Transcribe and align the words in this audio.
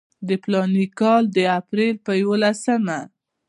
د 0.27 0.29
فلاني 0.43 0.85
کال 0.99 1.23
د 1.35 1.37
اپریل 1.59 1.95
پر 2.05 2.13
یوولسمه. 2.21 2.99